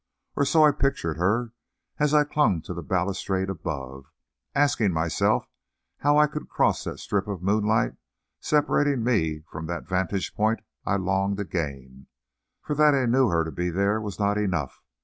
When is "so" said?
0.45-0.65